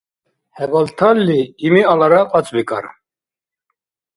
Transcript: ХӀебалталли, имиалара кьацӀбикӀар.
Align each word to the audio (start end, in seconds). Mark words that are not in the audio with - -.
ХӀебалталли, 0.55 1.39
имиалара 1.65 2.21
кьацӀбикӀар. 2.31 2.85